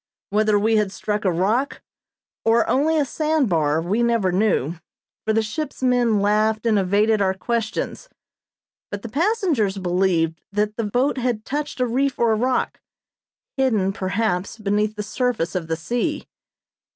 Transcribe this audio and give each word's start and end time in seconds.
Whether 0.31 0.57
we 0.57 0.77
had 0.77 0.91
struck 0.91 1.25
a 1.25 1.31
rock, 1.31 1.83
or 2.43 2.67
only 2.67 2.97
a 2.97 3.05
sand 3.05 3.49
bar, 3.49 3.79
we 3.79 4.01
never 4.01 4.31
knew, 4.31 4.77
for 5.27 5.31
the 5.31 5.43
ship's 5.43 5.83
men 5.83 6.19
laughed 6.21 6.65
and 6.65 6.79
evaded 6.79 7.21
our 7.21 7.35
questions; 7.35 8.09
but 8.89 9.03
the 9.03 9.09
passengers 9.09 9.77
believed 9.77 10.41
that 10.51 10.75
the 10.75 10.83
boat 10.85 11.19
had 11.19 11.45
touched 11.45 11.79
a 11.79 11.85
reef 11.85 12.17
or 12.17 12.35
rock, 12.35 12.81
hidden, 13.57 13.93
perhaps, 13.93 14.57
beneath 14.57 14.95
the 14.95 15.03
surface 15.03 15.53
of 15.53 15.67
the 15.67 15.77
sea. 15.77 16.25